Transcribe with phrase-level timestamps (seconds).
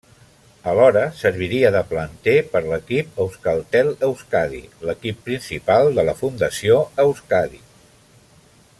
[0.69, 7.63] Alhora serviria de planter per l'equip Euskaltel-Euskadi, l'equip principal de la Fundació Euskadi.